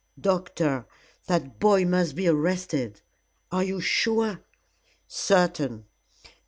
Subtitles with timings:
[0.19, 0.87] Doctor,
[1.27, 3.01] that boy must be arrested.
[3.51, 4.43] Are you sure?"
[5.07, 5.85] "Certain.